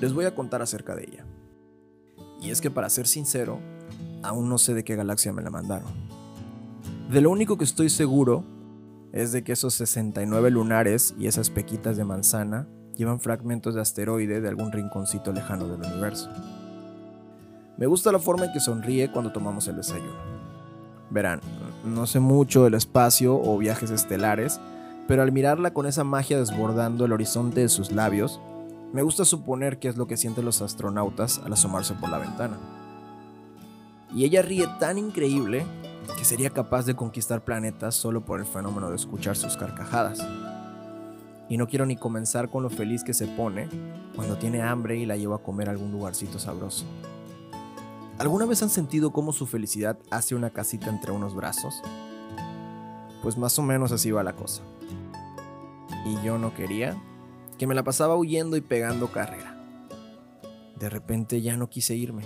[0.00, 1.24] les voy a contar acerca de ella.
[2.40, 3.60] Y es que para ser sincero,
[4.22, 5.88] aún no sé de qué galaxia me la mandaron.
[7.10, 8.44] De lo único que estoy seguro
[9.12, 14.40] es de que esos 69 lunares y esas pequitas de manzana llevan fragmentos de asteroide
[14.40, 16.28] de algún rinconcito lejano del universo.
[17.76, 20.38] Me gusta la forma en que sonríe cuando tomamos el desayuno.
[21.10, 21.40] Verán,
[21.84, 24.60] no sé mucho del espacio o viajes estelares,
[25.06, 28.40] pero al mirarla con esa magia desbordando el horizonte de sus labios,
[28.92, 32.58] me gusta suponer que es lo que sienten los astronautas al asomarse por la ventana.
[34.14, 35.66] Y ella ríe tan increíble
[36.16, 40.26] que sería capaz de conquistar planetas solo por el fenómeno de escuchar sus carcajadas.
[41.50, 43.68] Y no quiero ni comenzar con lo feliz que se pone
[44.16, 46.86] cuando tiene hambre y la llevo a comer a algún lugarcito sabroso.
[48.18, 51.82] ¿Alguna vez han sentido cómo su felicidad hace una casita entre unos brazos?
[53.22, 54.62] Pues más o menos así va la cosa.
[56.04, 57.00] Y yo no quería
[57.58, 59.56] que me la pasaba huyendo y pegando carrera.
[60.78, 62.22] De repente ya no quise irme.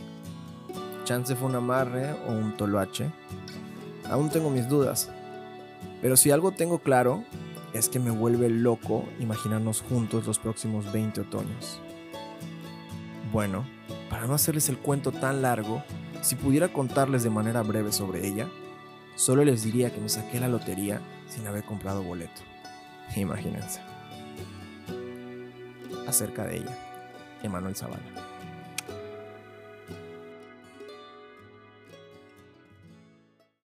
[1.05, 3.11] Chance fue un amarre o un toloache.
[4.09, 5.11] Aún tengo mis dudas.
[6.03, 7.25] Pero si algo tengo claro
[7.73, 11.81] es que me vuelve loco imaginarnos juntos los próximos 20 otoños.
[13.33, 13.65] Bueno,
[14.11, 15.83] para no hacerles el cuento tan largo,
[16.21, 18.49] si pudiera contarles de manera breve sobre ella,
[19.15, 22.43] solo les diría que me saqué la lotería sin haber comprado boleto.
[23.17, 23.92] Imagínense.
[26.13, 26.77] Acerca de ella,
[27.43, 28.32] Emanuel Zavala.